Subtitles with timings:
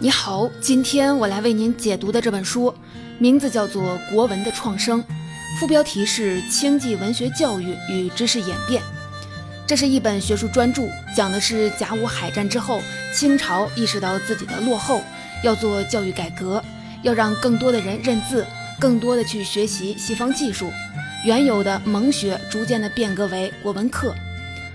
[0.00, 2.72] 你好，今天我来为您解读的这本书，
[3.18, 3.82] 名字叫做
[4.14, 5.02] 《国文的创生》，
[5.58, 8.80] 副标题是《清济文学教育与知识演变》。
[9.66, 10.84] 这是一本学术专著，
[11.16, 12.80] 讲的是甲午海战之后，
[13.12, 15.02] 清朝意识到自己的落后，
[15.42, 16.62] 要做教育改革，
[17.02, 18.46] 要让更多的人认字，
[18.78, 20.70] 更多的去学习西方技术。
[21.24, 24.14] 原有的蒙学逐渐的变革为国文课。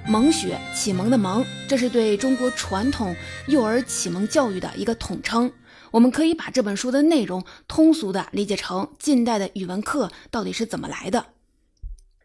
[0.05, 3.15] 蒙学启蒙的蒙，这是对中国传统
[3.47, 5.51] 幼儿启蒙教育的一个统称。
[5.89, 11.25] 我们可以把这本书的内容通俗的理解成近代的语文课到底是怎么来的。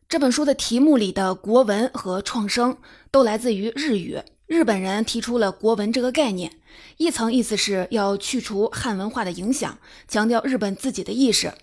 [0.06, 2.76] 这本书的题目里的国文和创生
[3.10, 6.52] 都来自于日语，日本人提出了国文这个概念，
[6.98, 11.54] 一层意思是要去除汉文化的影响，强调日本自己的意识。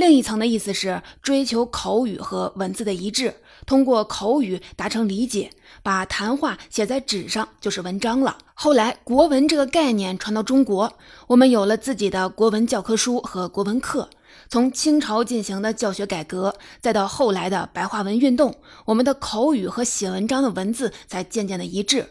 [0.00, 3.34] 另一层的意思是追求口语和文字的一致，
[3.66, 5.50] 通过口语达成理解，
[5.82, 8.38] 把谈话写在纸上就是文章了。
[8.54, 10.90] 后来，国文这个概念传到中国，
[11.26, 14.08] 我们有了自己的国文教科书和国文课。
[14.48, 18.54] 从清朝进行的教学改革，再到后来的白话文运动，
[18.86, 22.08] 我们的口语和写文章的文字才渐渐的一致。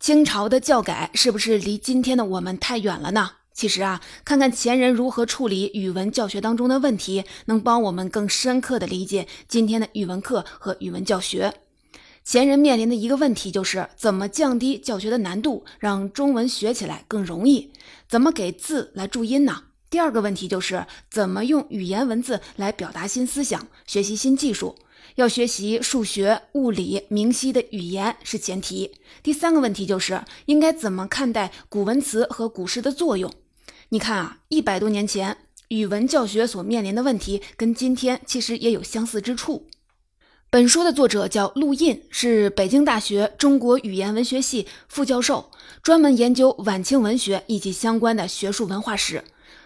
[0.00, 3.30] 清朝的教改是不是离今天的我们太远了呢？
[3.54, 11.54] 其实啊，看看前人如何处理语文教学当中的问题，能帮我们更深刻的理解今天的语文课和语文教学。
[12.24, 17.72] 前人面临的一个问题就是怎么降低教学的难度，让中文学起来更容易？
[18.08, 19.64] 怎么给字来注音呢？
[19.90, 24.76] 第二个问题就是怎么用语言文字来表达新思想、学习新技术？
[25.16, 28.92] 要学习数学、物理、明晰的语言是前提。
[29.22, 33.30] 第三个问题就是应该怎么看待古文词和古诗的作用？
[33.92, 35.36] 你看啊，一百多年前
[35.68, 39.66] 语文教学所面临的问题，跟今天其实也有相似之处。
[40.48, 45.50] 本书的作者叫陆印，是北京大学中国语言文学系副教授，
[45.82, 49.22] 专门研究晚清文学以及相关的学术文化史。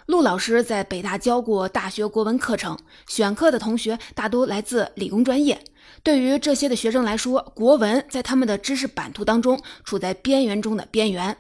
[0.07, 5.63] 陆老师在北大教过大学国文课程，选课的同学大多来自理工专业。
[6.03, 11.37] 对于这些的学生来说，国文在他们的知识版图当中处在边缘中的边缘。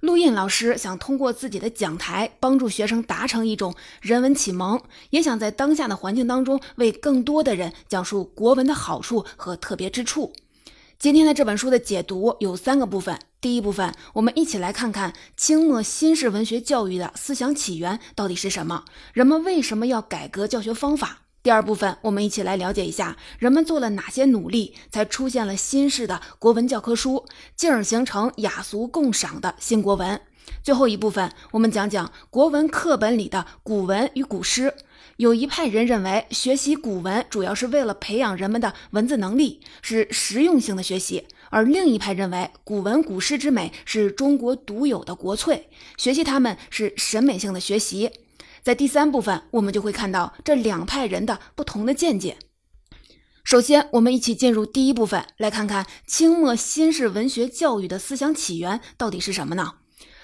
[0.00, 10.32] 陆印老师想通过自己的讲台帮助学生达成一种人文启蒙，也想在当下的环境当中为更多的人讲述国文的好处和特别之处。
[10.98, 21.22] 今天的这本书的解读有三个部分，第一部分我们一起来看看清末新式文学教育的思想起源到底是什么，人们为什么要改革教学方法。
[21.42, 27.24] 第二部分，我们一起来了解一下人们做了哪些努力，才出现了新式的国文教科书，
[27.56, 30.20] 进而形成雅俗共赏的新国文。
[30.62, 34.74] 最后一部分，我们讲讲国文课本里的古文与古诗。
[35.16, 48.10] 有一派人认为，学习古文主要是为了培养人们的文字能力，是实用性的学习；而另一派认为，古文古诗之美是中国独有的国粹，学习它们是审美性的学习。
[48.62, 52.38] 在第三部分，我们就会看到这两派人的不同的见解。
[53.44, 59.76] 首先，我们一起进入第一部分，来看看清末新式文学教育的思想起源到底是什么呢？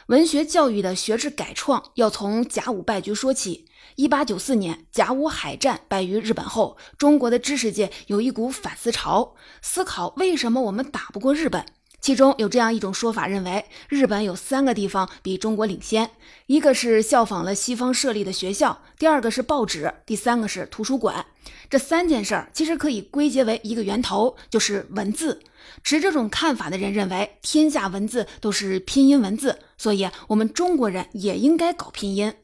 [0.09, 3.67] 文学教育的学制改创要从甲午败局说起。
[3.97, 11.65] 一八九四年，甲午海战败于日本后，中国的知识界有一股反思潮，思考为什么我们打不过日本。
[12.05, 16.11] 其中有这样一种说法，认为日本有三个地方比中国领先：
[16.49, 21.25] 一个是效仿了西方设立的学校，第二个是报纸，第三个是图书馆。
[21.71, 25.41] 这三件事儿其实可以归结为一个源头，就是文字。
[25.83, 32.35] 持这种看法的人认为，天下文字都是拼音文字，所以我们中国人也应该搞拼音。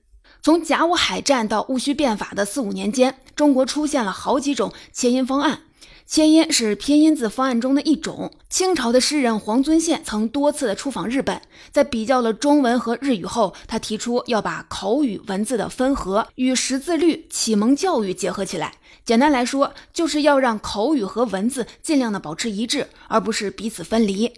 [0.41, 5.65] 从甲午海战到戊戌变法的四五年间，中国出现了好几种切音方案。
[6.10, 8.32] 切音是拼音字方案中的一种。
[8.48, 11.41] 清朝的诗人黄遵宪曾多次的出访日本，
[11.71, 18.75] 在比较了中文和日语后，他提出要把口语文字的分合与识字率启蒙教育结合起来。
[19.05, 24.32] 简单来说，就是要让口语和文字尽量的保持一致，而不是彼此分离。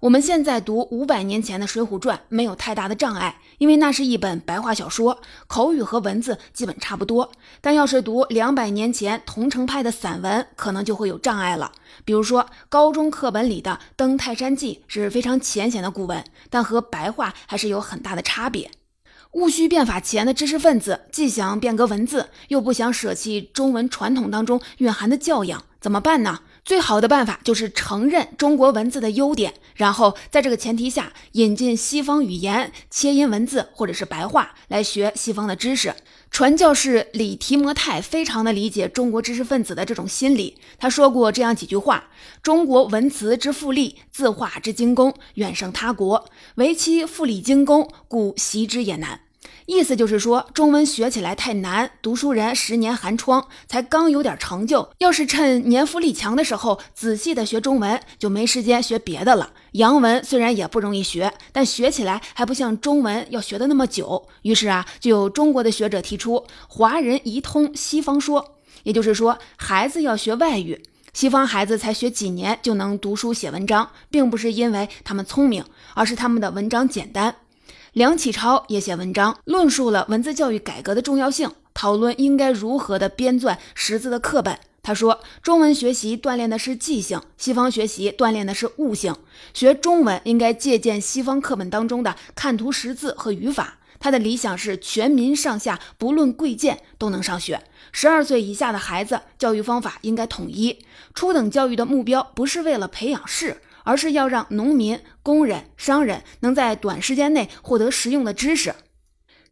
[0.00, 7.32] 我们现在读五百年前的《水浒传》没有太大的障碍，因为那是一本白话小说，口语和文字基本差不多。
[7.60, 11.72] 但要是读两百年前桐城派的散文，可能就会有障碍了。
[12.04, 18.70] 比如说，高中课本里的《登泰山记》是非常浅显的古文，但和白话还是有很大的差别。
[19.32, 26.38] 戊戌变法前的知识分子既想变革文字，又不想舍弃中文传统当中蕴含的教养，怎么办呢？
[26.68, 35.94] 最好的办法就是承认中国文字的优点，然后在这个前提下引进西方语言、切音文字或者是白话来学西方的知识。
[36.30, 40.58] 传教士李提摩太非常的理解中国知识分子的这种心理。
[40.78, 42.10] 他说过这样几句话
[42.44, 46.28] ：“中国文辞之富丽，字画之精工，远胜他国。
[46.56, 49.22] 唯其富丽精工，故习之也难。”
[49.68, 54.88] 意思就是说，中文学起来太难，读书人十年寒窗才刚有点成就。
[54.96, 59.50] 要是趁年富力强的时候仔细的学中文，就没时间学别的了。
[59.72, 64.26] 洋文虽然也不容易学，但学起来还不像中文要学的那么久。
[64.40, 68.54] 于是啊，就有中国的学者提出“华人一通西方说”，
[68.84, 70.82] 也就是说，孩子要学外语，
[71.12, 75.62] 西方孩子才学几年就能读书写文章，并不是因为他们聪明，
[75.92, 77.34] 而是他们的文章简单。
[77.98, 84.56] 梁启超也写文章，论述了文字教育改革的重要性，讨论应该如何的编纂识字的课本。
[84.84, 89.16] 他说，中文学习锻炼的是记性，西方学习锻炼的是悟性。
[89.52, 93.78] 学中文应该借鉴西方课本当中的看图识字和语法。
[93.98, 97.60] 他的理想是全民上下不论贵贱都能上学。
[97.90, 100.78] 十二岁以下的孩子教育方法应该统一。
[101.14, 103.60] 初等教育的目标不是为了培养士。
[103.84, 108.74] 而是要让农民、工人、商人能在短时间内获得实用的知识。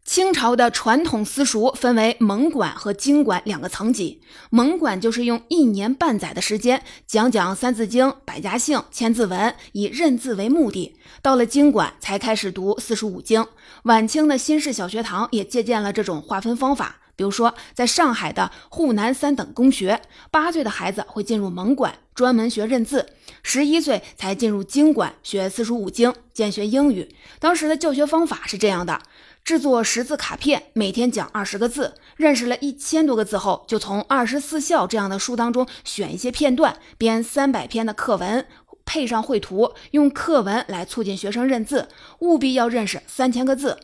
[0.06, 4.23] 清朝的传统私塾分为蒙馆和经馆两个层级。
[4.50, 9.38] 蒙馆就是用一年半载的时间讲讲《三字经》《百家姓》《千字文》，
[9.73, 10.96] 以认字为目的。
[11.20, 13.44] 到了经馆才开始读四书五经。
[13.82, 17.00] 晚清的新式小学堂也借鉴了这种划分方法。
[17.16, 23.00] 比如说，在上海的沪南三等公学，八岁的孩子会进入蒙馆，专门学认字；
[23.42, 27.08] 十一岁才进入经馆，学四书五经，兼学英语。
[27.40, 29.00] 当时的教学方法是这样的：
[29.42, 31.94] 制作识字卡片，每天讲二十个字。
[32.16, 38.46] 认识了一千多个字后，就从《二十四孝》这样的书当中选一些片段，编三百篇的课文，
[38.84, 41.88] 配上绘图，用课文来促进学生认字，
[42.20, 43.78] 务必要认识三千个字。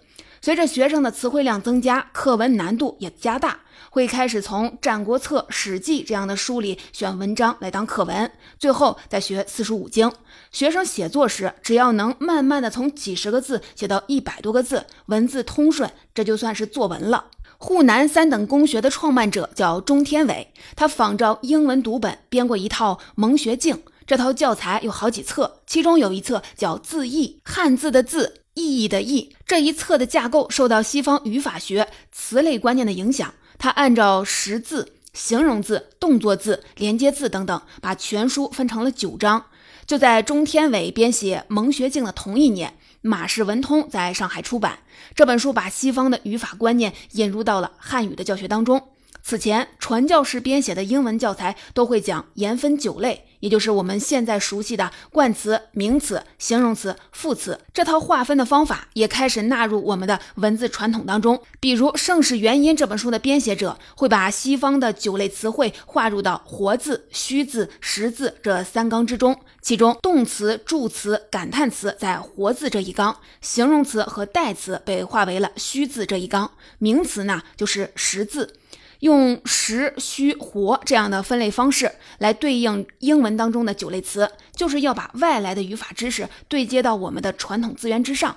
[0.45, 3.61] 随着学生的词汇量增加，课文难度也加大，
[3.91, 8.29] 会开始从《战国策》《史记》这样的书里选文章来当课文，
[8.59, 10.11] 最后再学四书五经。
[10.51, 17.27] 学生写作时，只要能慢慢的从几十个字写到一百多个字，文字通顺，这就算是作文了。
[17.57, 28.42] 沪南三等公学的创办者叫钟天伟，他仿照英文读本编过一套《蒙学镜》，这套教材有好几册，其中有一册叫《字义》，汉字的字。
[28.55, 39.47] 意义的意这一册的架构受到西方语法学词类观念的影响，它按照识字、形容字、动作字、连接字等等，把全书分成了九章。
[39.87, 44.79] 就在钟天伟编写《蒙学镜》的同一年，马氏文通在上海出版
[45.15, 48.89] 这本书，把西方的语法观念引入到了汉语的教学当中。
[49.23, 53.27] 此前，传教士编写的英文教材都会讲言分九类。
[53.43, 61.43] 也就是我们现在熟悉的冠词、名词、形容词、副词这套划分的方法，也开始纳入我们的文字传统当中。
[61.59, 69.37] 比如《盛世元音》这本书的编写者，会把西方的九类词汇划入到活字、虚字、实字这三纲之中。
[69.61, 76.49] 其中，动词、助词、感叹词在活字这一纲，形容词和代词被划为了虚字这一纲，
[76.79, 78.55] 名词呢就是实字。
[79.03, 88.37] 用实、虚、活这样的分类方式来对应英文当中的九类词，就是要把外来的语法知识对接到我们的传统资源之上。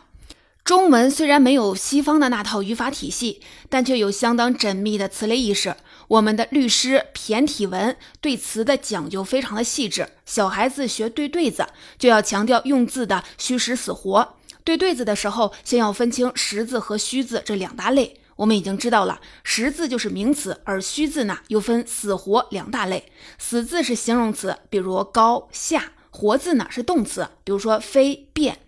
[0.63, 5.75] 中文虽然没有西方的那套语法体系，但却有相当缜密的词类意识。
[6.07, 10.09] 我们的律师、骈体文对词的讲究非常的细致。
[10.25, 11.68] 小孩子学对对子，
[11.99, 14.37] 就要强调用字的虚实死活。
[14.63, 18.19] 对对子的时候，先要分清实字和虚字这两大类。
[18.37, 23.11] 我们已经知道了，实字就是名词，而虚字呢又分死活两大类。
[23.37, 28.59] 死字是形容词，比如高下；活字呢是动词，比如说飞变。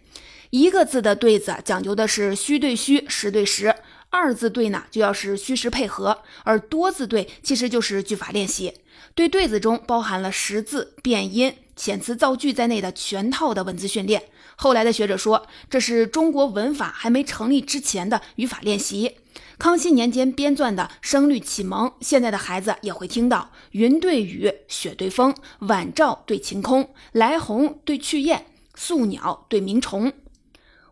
[0.50, 3.72] 一个字的对子讲究的是虚对虚，实对实；
[4.10, 8.74] 二字对呢就要是虚实配合，而多字对其实就是句法练习。
[9.14, 14.24] 对对子中包含了实字、变音、遣词造句在内的全套的文字训练。
[14.56, 19.18] 后来的学者说，这是中国文法还没成立之前的语法练习。
[19.58, 30.14] 康熙年间编撰的《声律启蒙》，现在的孩子也会听到“云对雨，雪对风，晚照对晴空，来鸿对去雁，宿鸟对鸣虫”。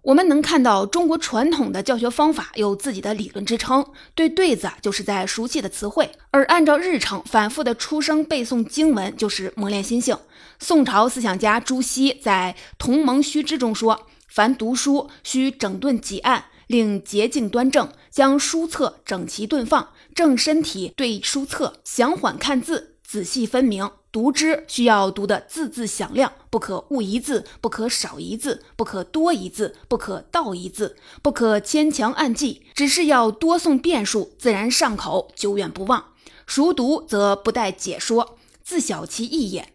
[0.04, 3.84] 我们能看到中国传统的教学方法有自己的理论支撑。
[4.14, 10.16] 对对子就是在熟悉的词汇，而按照日程反复的出声背诵经文，就是磨练心性。
[10.60, 36.14] 宋朝思想家朱熹在《同盟须知》中说：“凡读书，须整顿己案。”令洁净端正，将书册整齐顿放，正身体对书册，详缓看字，仔细分明，读之需要读得字字响亮，不可误一字，不可少一字，不可多一字，不可倒一字，不可牵强暗记，只是要多诵遍数，自然上口，久远不忘。
[36.48, 39.74] 熟读则不待解说，自晓其意也。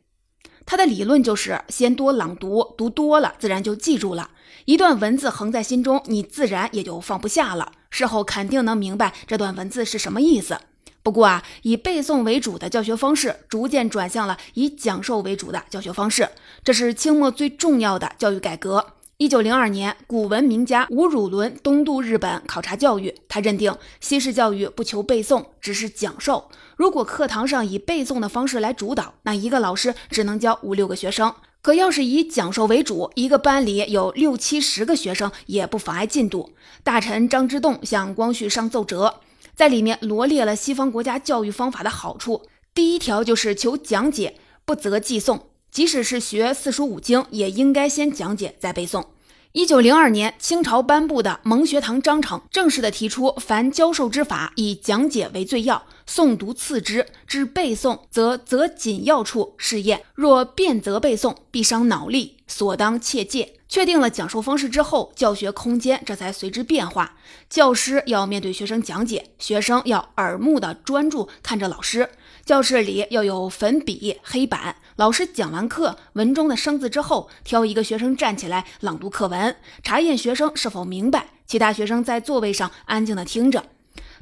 [0.65, 4.31] 他的理论就是先多朗读，读多了自然就记住了。
[4.67, 10.59] 一段文字横在心中，你自然也就放不下了，事后肯定能明白这段文字是什么意思。
[11.03, 16.29] 不过啊，以背诵为主的教学方式逐渐转向了以讲授为主的教学方式，
[16.63, 18.85] 这是清末最重要的教育改革。
[19.17, 26.51] 一九零二年，古文名家吴汝伦东渡日本考察教育，他认定西式教育不求背诵，只是讲授。
[26.77, 31.31] 如果课堂上以背诵的方式来主导，那一个老师只能教五六个学生；
[31.63, 36.53] 可要是以讲授为主，一个班里有六七十个学生也不妨碍进度。
[36.83, 39.21] 大臣张之洞向光绪上奏折。
[39.55, 42.47] 在里面罗列了西方国家教育方法的好处。
[42.73, 45.49] 第一条就是求讲解，不择寄送。
[45.71, 49.05] 即使是学四书五经，也应该先讲解再背诵。
[49.53, 57.05] 一九零二年，清朝颁布的《蒙学堂章程》正式的提出，凡教授之法，以讲解为最要，诵读次之。
[57.27, 60.05] 至背诵，则择紧要处试验。
[60.15, 63.55] 若变则背诵，必伤脑力，所当切戒。
[63.69, 67.17] 确定了讲授方式之后，教学空间这才随之变化。
[67.49, 72.09] 教师要面对学生讲解，学生要耳目的专注看着老师。
[72.45, 74.77] 教室里要有粉笔、黑板。
[74.97, 81.29] 老师讲完课文中的生字之后，挑一个学生站起来朗读课文，查验学生是否明白。
[81.47, 83.65] 其他学生在座位上安静的听着。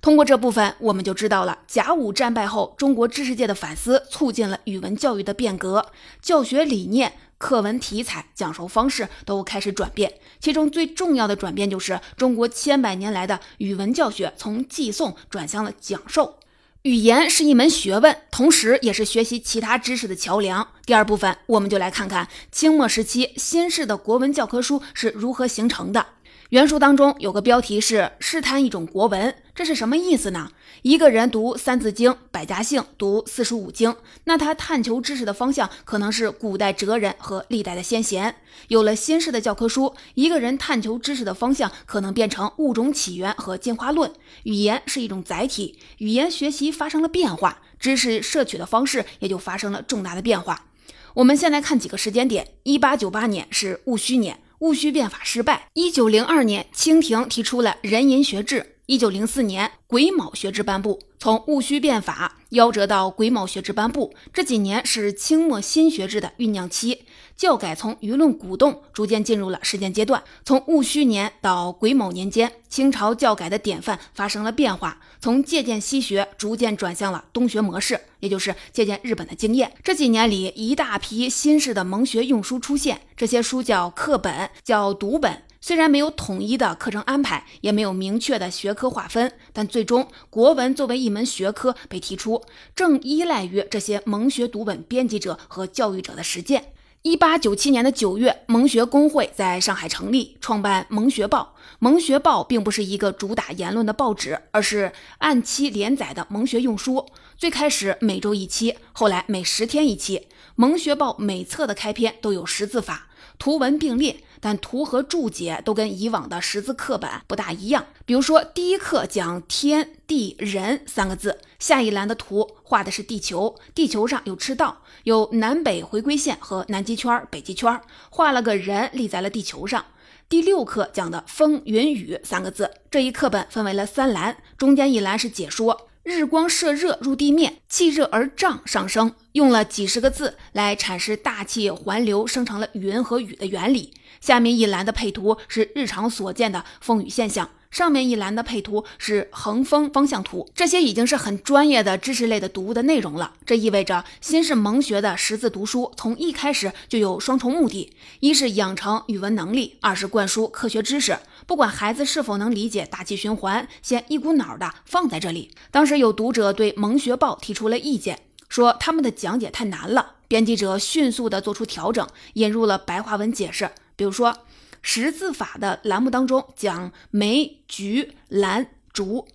[0.00, 5.86] 通过这部分，我们就知道了甲午战败后中国知识界的反思，促进了语文教育的变革，
[6.20, 7.12] 教学理念。
[7.38, 16.40] 课文题材、讲授方式都开始转变，其中最重要的转变就是中国千百年来的语文教学从记诵转向了讲授。
[16.88, 20.66] 语言是一门学问，同时也是学习其他知识的桥梁。
[20.86, 26.06] 第二部分，我们就来看看清末时期新式的国文教科书是如何形成的。
[26.48, 30.50] 原书当中有个标题是试探一种国文，这是什么意思呢？
[30.80, 38.34] 一个人读《三字经》《百家姓》读四书五经，那他探求知识的方向可能是古代哲人和历代的先贤。
[38.68, 44.10] 有了新式的教科书，一个人探求知识的方向可能变成物种起源和进化论。
[44.44, 50.64] 语言是一种载体，语言学习发生了变化，知识摄取的方式也就发生了重大的变化。
[51.12, 54.38] 我们先来看几个时间点：一八九八年是戊戌年。
[54.60, 55.68] 戊戌变法失败。
[55.74, 58.77] 一九零二年，清廷提出了壬寅学制。
[58.90, 60.98] 一九零四年，癸卯学制颁布。
[61.18, 67.04] 从戊戌变法夭折到癸卯学制颁布，这几年是清末新学制的酝酿期。
[67.36, 70.24] 教改从舆论鼓动逐渐进入了实践阶段。
[70.42, 79.70] 从戊戌年到癸卯年间，清朝教改的典范发生了变化，从借鉴西学逐渐转向了东学模式，也就是借鉴日本的经验。
[79.84, 85.42] 这几年里，一大批新式的蒙学用书出现，这些书叫课本，叫读本。
[85.60, 92.44] 虽然没有统一的课程安排，也没有明确的学科划分，但最终国文作为一门学科被提出，
[92.76, 96.72] 正依赖于这些蒙学读本编辑者和教育者的实践。
[97.02, 101.54] 一八九七年的九月，蒙学工会在上海成立，创办《蒙学报》。
[101.78, 107.06] 《蒙学报》并不是一个主打言论的报纸，而是按期连载的蒙学用书。
[107.36, 110.18] 最开始每周一期，后来每十天一期。
[110.56, 114.20] 《蒙学报》每册的开篇都有识字法，图文并列。
[114.40, 117.86] 但图和注解都跟以往的识字课本不大一样。
[118.04, 127.80] 比如说，第一课讲天地人三个字，下一栏的图画的是地球，地球上有赤道，有南北回归线和南极圈、北极圈，
[128.10, 129.84] 画了个人立在了地球上。
[130.28, 143.94] 第六课讲的风云雨三个字，这一课本分为了三栏，中间一栏是解说，日光射热入地面，气热而胀上升，用了几十个字来阐释大气环流生成了云和雨的原理。
[144.20, 150.48] 下面一栏的配图是日常所见的风雨现象，上面一栏的配图是横风方向图。
[150.54, 153.34] 这些已经是很专业的知识类的读物的内容了。
[153.44, 161.18] 这意味着新式蒙学的识字读书从一开始就有双重目的：一是养成语文能力，二是灌输科学知识。
[161.46, 165.50] 不管孩子是否能理解大气循环，先一股脑的放在这里。
[165.70, 170.16] 当时有读者对《蒙学报》提出了意见，说他们的讲解太难了。
[170.26, 173.70] 编辑者迅速地做出调整，引入了白话文解释。
[173.98, 174.32] 比如说，
[174.80, 179.26] 识字法的栏目当中讲梅、菊、兰、竹，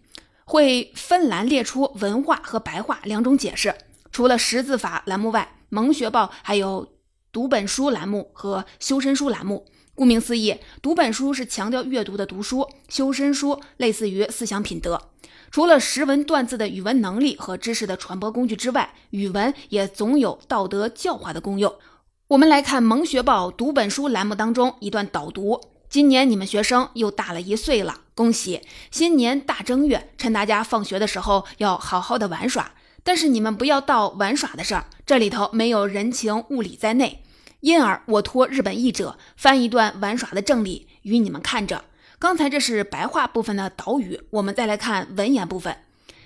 [0.45, 3.75] 会分栏列出文化和白话两种解释。
[4.09, 6.93] 除了识字法栏目外，蒙学报还有
[7.33, 9.65] 读本书栏目和修身书栏目。
[9.95, 15.09] 顾名思义，读本书是强调阅读的读书，修身书类似于思想品德。
[15.51, 21.75] 除了识文断字的语文能力和知识的传播工具之外，语文也总有道德教化的功用。
[22.33, 28.61] 我们来看《蒙学报》读本书栏目当中一段导读：今年你们学生又大了一岁了，恭喜！
[28.89, 32.71] 新年大正月，趁大家放学的时候要好好的玩耍，
[33.03, 37.23] 但是你们不要到玩耍的事儿，这里头没有人情物理在内。
[37.59, 41.85] 因而，我托日本译者翻一段玩耍的正理与你们看着。
[42.17, 45.77] 刚才这是白话部分的导语，我们再来看文言部分。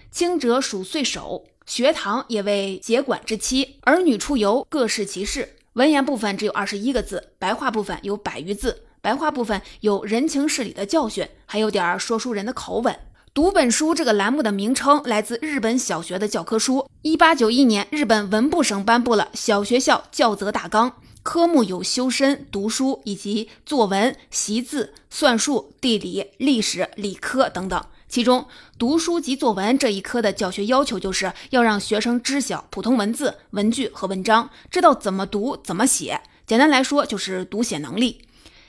[0.09, 5.55] 轻者数岁首，学堂也为节管之期，儿女出游各适其事。
[5.77, 8.81] 文言部分只有二十一个字，白话部分有百余字。
[8.99, 12.97] 白话部分有人情事理的教训，还有点儿说书人的口吻。
[13.31, 16.89] 读本书这个栏目的名称来自日本小学的教科书。
[17.03, 20.91] 一八九一年，日本文部省颁布了小学校教则大纲。
[21.21, 27.85] 科目有修身、读书以及作文、习字、算术、地理、历史、理科等等。
[28.07, 28.47] 其中，
[28.79, 36.21] 读书及作文这一科的教学要求就是要让学生知晓普通文字、文句和文章，知道怎么读、怎么写。
[36.45, 38.21] 简单来说，就是读写能力。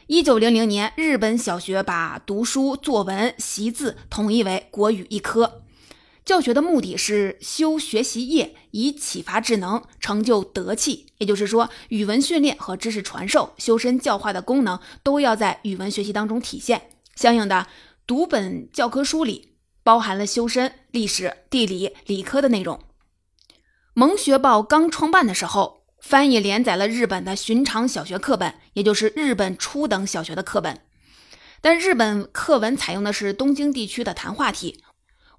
[0.08, 5.62] 一九零零年，日本小学把读书、作文、习字统一为国语一科。
[6.24, 11.06] 教学的目的是修学习业，以启发智能，成就德气。
[11.18, 16.90] 也就是说，语文训练和知识传授、修身教化的功能都要在语文学习当中体现。
[17.14, 17.66] 相应的，
[18.08, 19.50] 读本教科书里
[19.82, 22.80] 包含了修身、历史、地理、理科的内容。
[23.92, 30.80] 蒙学报刚创办的时候，翻译连载了日本的寻常小学课本，也就是日本初等小学的课本。
[31.60, 34.82] 但日本课文采用的是东京地区的谈话体。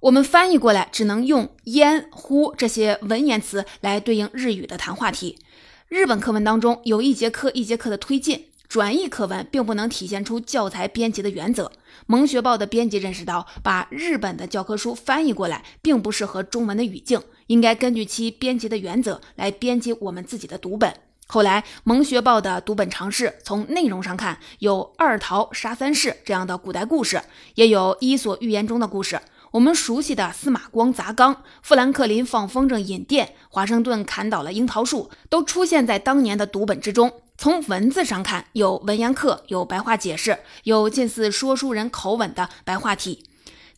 [0.02, 5.40] 我们翻译过来只能用“焉”“乎”这些文言词来对应日语的谈话体。
[5.88, 11.72] 日本课文当中有一节课一节课的推进，转译课文并不能体现出教材编辑的原则。
[12.06, 20.94] 蒙学报的编辑认识到，把日本的教科书翻译过来并不适合中文的语境，应该根据其编辑的原则来编辑我们自己的读本。
[21.26, 27.20] 后来，蒙学报的读本尝试从内容上看，有二桃杀三士这样的古代故事，
[27.56, 29.20] 也有伊索寓言中的故事。
[29.50, 37.12] 我们熟悉的司马光砸缸、富兰克林放风筝引电、华盛顿砍倒了樱桃树，都出现在当年的读本之中。
[37.40, 43.24] 从文字上看，有文言课，有白话解释，有近似说书人口吻的白话体。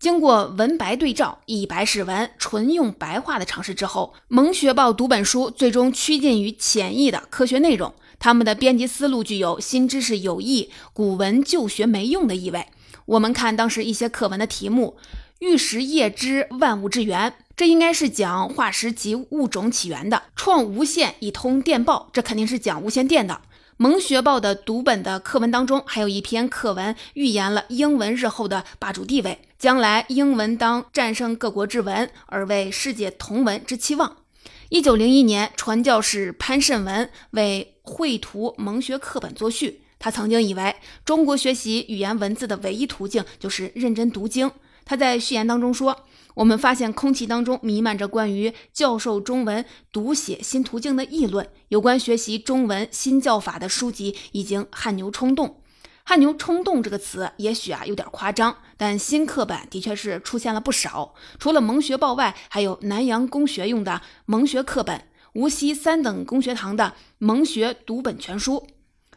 [0.01, 7.95] 经过文白对照、以白示文、纯用白话的尝试之后，蒙学报读本书最终趋近于浅易的科学内容。
[8.19, 12.67] 他们的编辑思路具有新知识有益、古文旧学没用的意味。
[13.07, 14.97] 我们看当时一些课文的题目。
[15.39, 23.41] 玉石叶之万物之源，这应该是讲化石及物种起源的；创无线以通电报，这肯定是讲无线电的。
[23.83, 34.19] 蒙学报的读本的课文当中，还有一篇课文预言了英文日后的霸主地位，将来英文当战胜各国之文，而为世界同文之期望。
[34.69, 44.49] 一九零一年，传教士潘慎文为绘图蒙学课本作序，他曾经以为中国学习语言文字的唯一途径就是认真读经。
[44.85, 55.61] 他在序言当中说：“我们发现空气当中弥漫着关于教授中文读写新途径的议论，有关学习中文新教法的书籍已经汗牛充栋。
[56.05, 61.15] 汗牛充栋这个词也许啊有点夸张，但新课本的确是出现了不少。
[61.39, 68.67] 除了蒙学报外，还有南洋公学用的蒙学课本，无锡三等公学堂的蒙学读本全书。”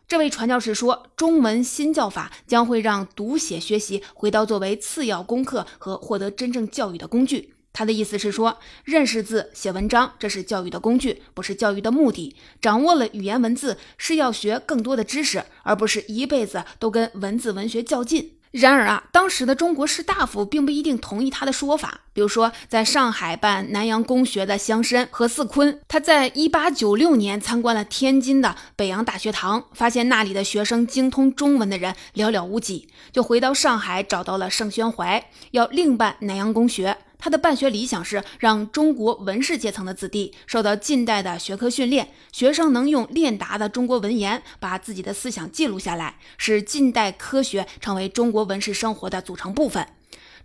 [0.07, 12.35] 这位传教士说：“中文新教法将会让读写学习回到作为次要功课和获得真正教育的工具。”他的意思是说，认识字、写文章，这是教育的工具，不是教育的目的。
[12.61, 18.37] 掌握了语言文字，是要学更多的知识，而不是一辈子都跟文字文学较劲。
[18.57, 21.99] 然而啊，当时的中国士大夫并不一定同意他的说法。
[22.13, 36.95] 比如说，在上海办南洋公学的乡绅何四坤，他在一八九六年参观了天津的北洋大学堂，发现那里的学生精通中文的人寥寥无几，就回到上海找到了盛宣怀，要另办南洋公学。
[37.17, 49.87] 他的办学理想是让中国文士阶层的子弟受到近代的学科训练，学生能用练达的中国文言把自己的思想记录下来，使近代科学成为中国文士生活的组成部分。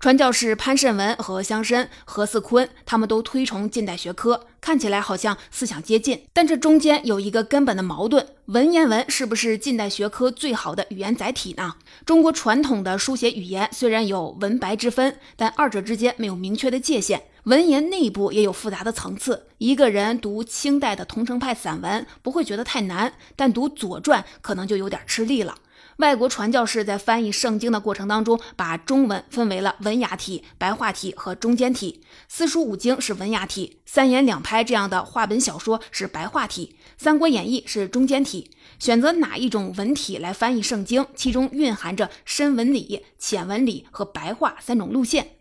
[0.00, 11.74] 传教士潘慎文和乡绅何四坤，他们都推崇近代学科，看起来好像思想接近，但这中间有一个根本的矛盾：文言文是不是近代学科最好的语言载体呢？
[12.06, 19.48] 中国传统的书写语言虽然有文白之分，但二者之间没有明确的界限，文言内部也有复杂的层次。
[19.58, 25.54] 一个人读清代的桐城派散文不会觉得太难，但读《左传》可能就有点吃力了。
[26.00, 32.02] 外国传教士在翻译圣经的过程当中，把中文分为了文雅体、白话体和中间体。
[32.26, 38.50] 四书五经是文雅体，三言两拍这样的话本小说是白话体，三国演义是中间体。
[38.78, 45.32] 选择哪一种文体来翻译圣经，其中蕴含着深文理、浅文理和白话三种路线。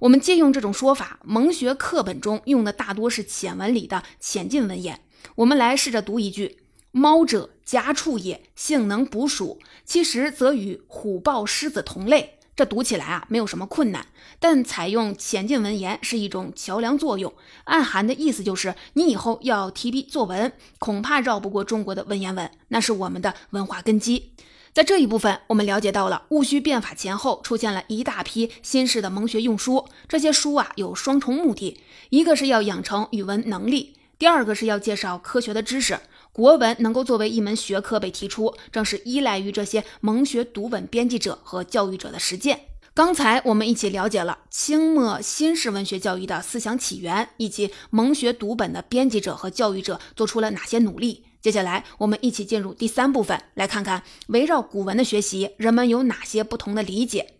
[0.00, 5.00] 我们借用这种说法，蒙学课本中用的大多是浅文理的浅近文言。
[5.36, 6.58] 我们来试着读一句。
[6.92, 12.38] 猫者，家畜也，性能捕鼠，其实则与虎豹狮子同类。
[12.54, 14.08] 这读起来啊，没有什么困难。
[14.38, 17.32] 但采用浅近文言是一种桥梁作用，
[17.64, 24.34] 暗含的意思就是，你以后要提笔作文，恐怕绕不过中国的文言文，那是我们的文化根基。
[24.74, 35.98] 在这一部分，我们了解到了戊戌变法前后出现了一大批新式的蒙学用书，这些书啊有双重目的，一个是要养成语文能力，第二个是要介绍科学的知识。
[36.32, 42.60] 国文能够作为一门学科被提出，正是依赖于这些蒙学读本编辑者和教育者的实践。
[42.94, 51.24] 刚才我们一起了解了清末新式文学教育的思想起源，以及蒙学读本的编辑者和教育者做出了哪些努力。
[51.42, 57.34] 接下来，我们一起进入第三部分，来看看围绕古文的学习，人们有哪些不同的理解。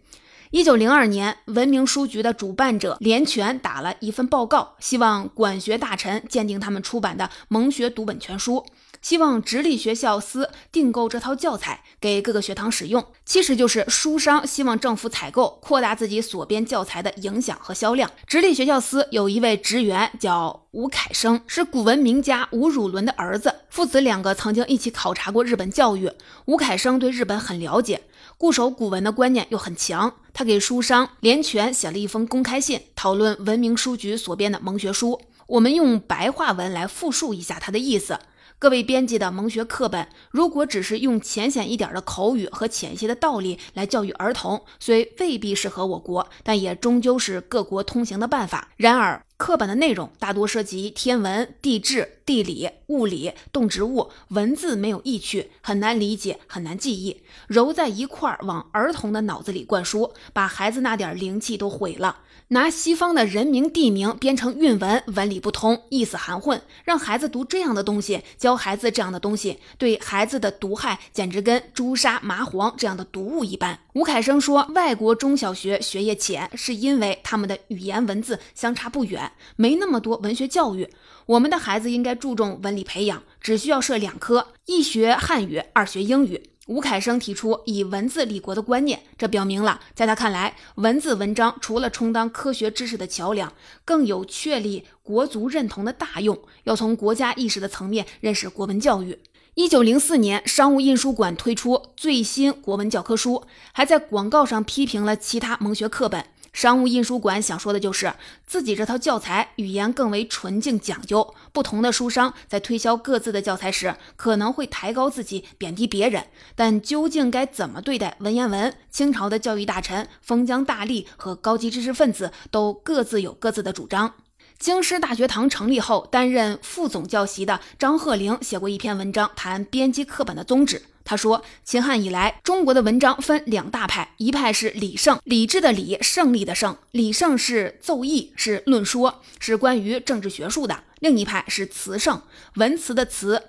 [0.50, 8.66] 一九零二年，文明书局的主办者连泉打了一份报告，希望管学大臣鉴定他们出版的蒙学读本全书。
[9.02, 18.10] 希望直隶学校司订购这套教材给各个学堂使用，其实就是书商希望政府采购，扩大自己所编教材的影响和销量。
[18.26, 26.10] 直隶学校司有一位职员叫吴凯生，是古文名家吴汝伦的儿子，父子两个曾经一起考察过日本教育。
[26.44, 28.02] 吴凯生对日本很了解，
[28.38, 30.14] 固守古文的观念又很强。
[30.32, 35.20] 他给书商连泉写了一封公开信，讨论文明书局所编的蒙学书。
[35.48, 38.18] 我们用白话文来复述一下他的意思。
[38.62, 48.68] 各位编辑的蒙学课本，如果只是用浅显一点的口语和浅些的道理来教育儿童，虽未必适合我国，但也终究是各国通行的办法。
[48.76, 62.18] 然而，课本的内容大多涉及天文、地质、地理、物理、动植物，文字没有意趣，很难理解，很难记忆，揉在一块儿往儿童的脑子里灌输，把孩子那点灵气都毁了。
[62.48, 73.78] 拿西方的人名地名编成韵文，文理不通，意思含混，让孩子读这样的东西，教孩子这样的东西，对孩子的毒害简直跟朱砂、麻黄这样的毒物一般。
[73.94, 80.90] 吴凯生说，外国中小学学业浅，是因为他们的语言文字相差不远，没那么多文学教育。
[81.26, 86.50] 我们的孩子应该注重文理培养，只需要设两科，一学汉语，二学英语。
[86.68, 93.52] 吴凯生提出以文字立国的观念，这表明了在他看来，文字文章除了充当科学知识的桥梁，
[93.84, 96.40] 更有确立国族认同的大用。
[96.64, 99.18] 要从国家意识的层面认识国文教育。
[99.54, 106.24] 一九零四年，商务印书馆推出最新国文教科书，还在广告上批评了其他蒙学课本。
[106.52, 108.12] 商务印书馆想说的就是
[108.46, 111.34] 自己这套教材语言更为纯净讲究。
[111.50, 116.26] 不同的书商在推销各自的教材时，可能会抬高自己，贬低别人。
[116.54, 118.74] 但究竟该怎么对待文言文？
[118.90, 124.14] 清朝的教育大臣封疆大吏和高级知识分子都各自有各自的主张。
[124.58, 130.82] 京师大学堂成立后，担任副总教习的张鹤龄写过一篇文章，谈编辑课本的宗旨。
[131.04, 136.76] 他说，秦汉以来，中国的文章分两大派，一派是理胜，理智的理，胜利的胜。
[136.92, 142.22] 理胜是奏议，是论说，是关于政治学术的；另一派是辞胜，
[142.54, 143.42] 文辞的辞，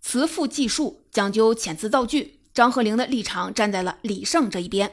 [0.00, 2.34] 辞赋记述，讲究遣词造句。
[2.54, 4.90] 张鹤龄的立场站在了理胜这一边，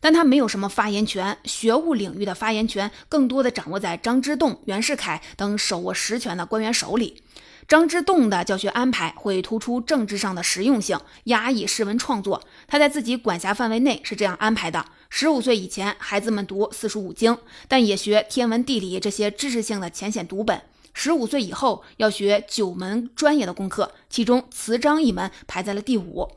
[0.00, 7.22] 但他没有什么发言权，学务领域的发言权更多的掌握在张之洞、袁世凯等手握实权的官员手里。
[7.66, 12.42] 张之洞的教学安排会突出政治上的实用性，压抑诗文创作。
[12.66, 20.58] 他在自己管辖范围内是这样安排的：十五岁以前，孩子们读四书五经，但也学天文地理这些知识性的浅显读本；
[20.92, 26.28] 十五岁以后，要学九门专业的功课，其中词章一门排在了第五。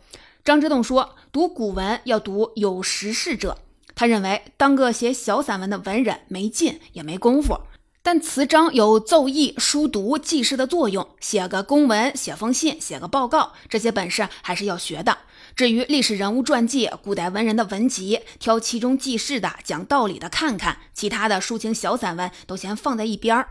[0.46, 3.58] 张之洞说，读古文要读有识事者。
[3.94, 7.60] 他认为，当个写小散文的文人没劲，也没功夫。
[8.08, 15.17] 但词章有奏议、书读、记事的作用，写个公文、写封信、写个报告，这些本事还是要学的。
[15.58, 23.50] 至于历史人物传记、古代文人的文集，挑其中记事的、讲道理的看看，其他的抒情小散文都先放在一边儿。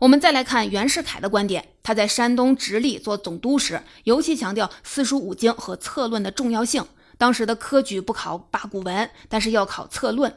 [0.00, 6.84] 我们再来看袁世凯的观点，他在山东直隶做总督时，尤其强调四书五经和策论的重要性。
[7.16, 10.34] 当时的科举不考八股文，但是要考策论。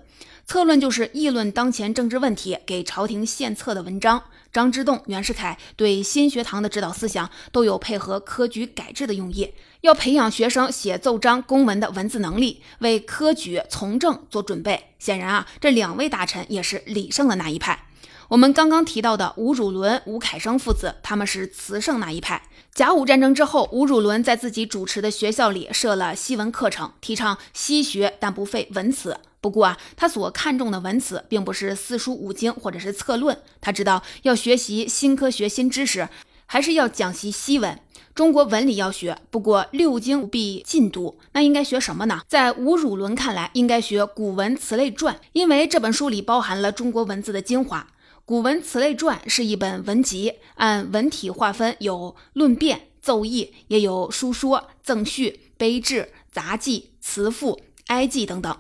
[0.48, 4.22] 策论就是议论当前政治问题、给朝廷献策的文章。
[4.54, 14.92] 张之洞、袁世凯对新学堂的指导思想都有配合科举改制的用意，要培养学生写奏章、公文的文字能力，为科举从政做准备。
[15.00, 17.88] 显然啊，这两位大臣也是李胜的那一派。
[18.30, 22.44] 我们刚刚提到的吴汝伦、吴凯生父子，他们是慈圣那一派。
[22.74, 29.18] 甲午战争之后，吴汝伦在自己主持的学校里设了西文课程，提倡西学，但不废文辞。
[29.46, 33.38] 不过啊，他所看重的文辞，并不是四书五经或者是策论。
[33.62, 36.10] 他知道要学习新科学、新知识，
[36.48, 37.80] 还是要讲习西文。
[38.16, 41.20] 中国文理要学，不过六经必尽读。
[41.34, 42.22] 那应该学什么呢？
[42.28, 47.82] 在吴汝伦看来，应该学《古文词类传》，因为这本书里包含了中国文字的精华。
[48.26, 58.58] 《古文词类传》是一本文集，按文体划分，有论辩、奏议，也有书说、赠序、碑志、杂记、词赋、哀记等等。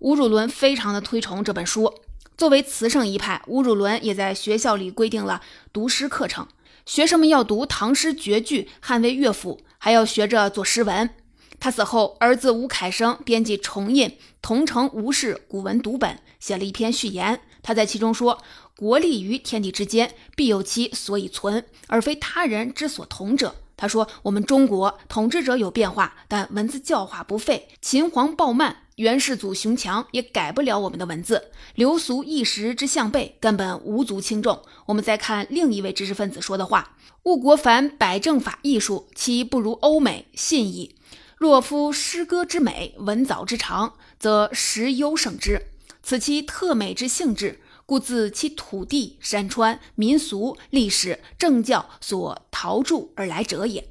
[0.00, 1.92] 吴汝伦非常的推崇这本书。
[2.36, 6.46] 作为慈圣一派，吴汝伦也在学校里规定了读诗课程，
[6.86, 11.10] 学生们要读唐诗绝句、捍卫乐府，还要学着做诗文。
[11.58, 14.08] 他死后，儿子吴凯生编辑重印
[14.40, 17.40] 《同城吴氏古文读本》，写了一篇序言。
[17.60, 18.38] 他在其中说
[18.78, 27.68] ：“国立于天地之间，必有其所以存，而非他人之所同者。”他说：“我们中国统治者有变化，但文字教化不废。
[27.80, 31.52] 秦皇暴慢，元世祖雄强，也改不了我们的文字。
[31.76, 40.96] 流俗一时之向背，根本无足轻重。”我们再看另一位知识分子说的话：“误国凡百政法艺术，其不如欧美信矣。
[41.36, 45.66] 若夫诗歌之美，文藻之长，则实优胜之。
[46.02, 53.88] 此其特美之性质。”故自其土地、山川、民俗、历史、政教所陶铸而来者也。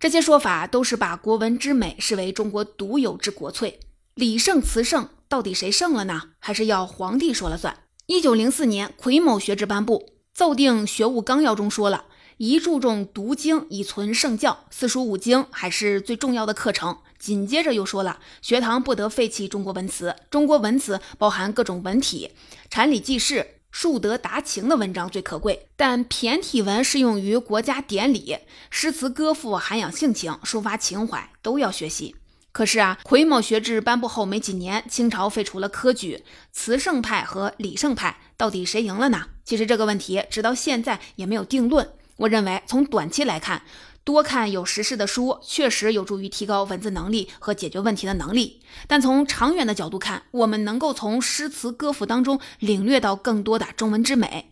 [0.00, 3.78] 这些说法都是把国文之美视为中国独有之国粹。
[4.16, 6.30] 礼胜、慈圣，到底谁胜了呢？
[6.40, 7.78] 还是要皇帝说了算？
[8.06, 12.06] 一九零四年，癸卯学制颁布，奏定学务纲要中说了。
[12.38, 16.98] 宜注重读经以存圣教，四书五经还是最重要的课程。
[17.18, 20.14] 紧接着又说了，学堂不得废弃中国文辞。
[20.30, 22.30] 中国文辞包含各种文体，
[22.70, 28.38] 禅理记事、述德达情的文章最可贵，但骈体文适用于国家典礼，
[28.70, 32.14] 诗词歌赋涵养性情、抒发情怀，都要学习。
[32.50, 39.26] 可是啊，癸卯学制颁布后没几年，清朝废除了科举，慈圣派和礼圣派到底谁赢了呢？
[39.44, 41.88] 其实这个问题直到现在也没有定论。
[42.16, 43.62] 我认为，从短期来看，
[44.08, 48.62] 多看有时事的书确实有助于提高文字能力和解决问题的能力。
[48.86, 54.50] 但从长远的角度看，我们能够从诗词歌赋当中领略到更多的中文之美。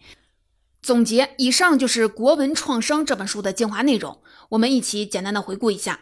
[0.82, 4.20] 总结以上就是《国文创生》这本书的精华内容。
[4.50, 6.00] 我们一起简单的回顾一下：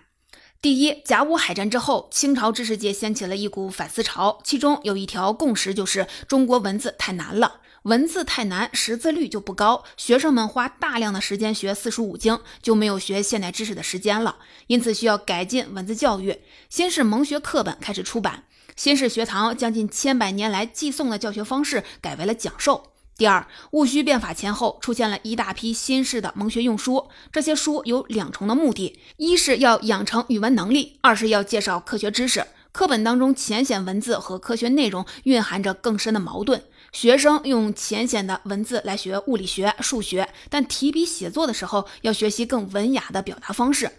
[0.60, 7.60] 第一，甲午海战之后，清朝知识界掀起了一股反思潮，其中有一条共识就是中国文字太难了。
[7.84, 14.36] 文字太难，识字率就不高，学生们花大量的时间学四书五经，就没有学现代知识的时间了。
[14.68, 16.40] 因此需要改进文字教育。
[16.70, 18.44] 新式蒙学课本开始出版，
[18.74, 22.84] 新式学堂将近千百年来寄送的教学方式改为了讲授。
[23.18, 32.46] 第二，戊戌变法前后出现了一大批新式的蒙学用书，这些书有两重的目的：一是要养成语文能力，二是要介绍科学知识。
[32.72, 36.64] 课本当中浅显文字和科学内容蕴含着更深的矛盾。
[36.94, 43.90] 学生用浅显的文字来学物理学、数学，但提笔写作的时候要学习更文雅的表达方式。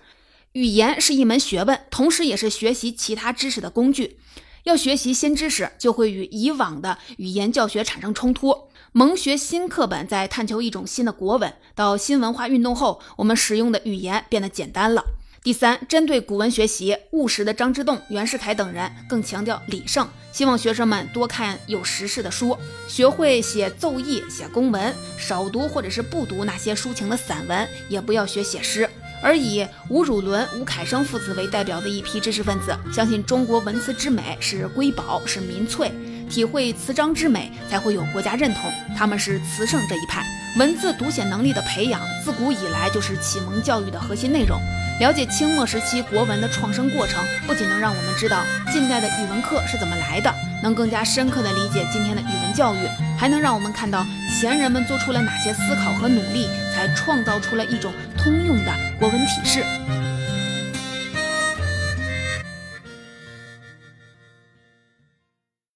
[0.53, 4.17] 语言是一门学问，同时也是学习其他知识的工具。
[4.63, 8.69] 要学习新知识，就会与以往的语言教学产生冲突。
[8.93, 11.53] 蒙学新课本在探求一种新的国文。
[11.75, 15.03] 到新文化运动后，我们使用的语言变得简单了。
[15.45, 28.89] 第三，针对古文学习务实的张之洞、袁世凯等人更强调理胜，希望学生们多看有时事的书，学会写奏议、写公文，少读或者是不读那些抒情的散文，也不要学写诗。
[29.21, 35.91] 而以吴汝伦、吴凯生父子为代表的一批知识分子，相信中国文辞之美是瑰宝，是民粹，
[36.29, 38.71] 体会词章之美才会有国家认同。
[38.97, 40.25] 他们是词圣这一派，
[40.57, 44.59] 文字读写能力的培养，自古以来就是启蒙教育的核心内容。
[44.99, 50.33] 了解清末时期国文的创生过程，不仅能让我们知道近代的语文课是怎么来的，
[50.63, 52.79] 能更加深刻地理解今天的语文教育，
[53.17, 54.05] 还能让我们看到
[54.39, 59.65] 前人们做出了哪些思考和努力，才创造出了一种通用的国文体式。